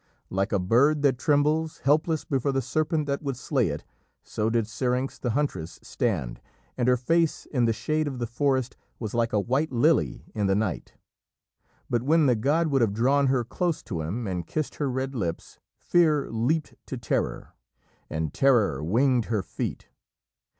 Like 0.31 0.51
a 0.51 0.57
bird 0.57 1.03
that 1.03 1.19
trembles, 1.19 1.77
helpless, 1.81 2.25
before 2.25 2.51
the 2.51 2.59
serpent 2.63 3.05
that 3.05 3.21
would 3.21 3.37
slay 3.37 3.67
it, 3.69 3.83
so 4.23 4.49
did 4.49 4.65
Syrinx 4.67 5.19
the 5.19 5.29
huntress 5.37 5.77
stand, 5.83 6.41
and 6.75 6.87
her 6.87 6.97
face 6.97 7.45
in 7.45 7.65
the 7.65 7.71
shade 7.71 8.07
of 8.07 8.17
the 8.17 8.25
forest 8.25 8.75
was 8.97 9.13
like 9.13 9.31
a 9.31 9.39
white 9.39 9.71
lily 9.71 10.25
in 10.33 10.47
the 10.47 10.55
night. 10.55 10.95
But 11.87 12.01
when 12.01 12.25
the 12.25 12.35
god 12.35 12.69
would 12.69 12.81
have 12.81 12.95
drawn 12.95 13.27
her 13.27 13.43
close 13.43 13.83
to 13.83 14.01
him 14.01 14.25
and 14.25 14.47
kissed 14.47 14.77
her 14.77 14.89
red 14.89 15.13
lips, 15.13 15.59
Fear 15.77 16.31
leapt 16.31 16.73
to 16.87 16.97
Terror, 16.97 17.53
and 18.09 18.33
Terror 18.33 18.83
winged 18.83 19.25
her 19.25 19.43
feet. 19.43 19.87